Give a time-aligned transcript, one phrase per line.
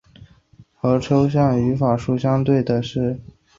[0.73, 3.35] 和抽象语法树相对的是具体语法树。